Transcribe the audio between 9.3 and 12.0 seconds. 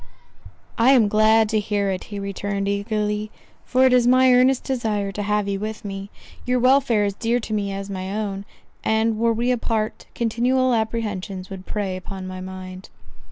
we apart, continual apprehensions would prey